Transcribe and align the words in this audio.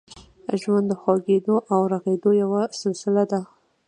ژوند 0.61 0.85
د 0.89 0.93
خوږېدو 1.01 1.55
او 1.73 1.81
رغېدو 1.93 2.29
یوه 2.41 2.61
سلسله 2.81 3.23
ده. 3.31 3.41